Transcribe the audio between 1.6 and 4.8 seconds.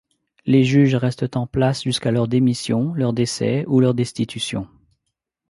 jusqu'à leur démission, leur décès ou leur destitution.